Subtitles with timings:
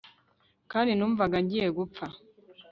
[0.71, 2.05] Kandi numvaga ngiye gupfa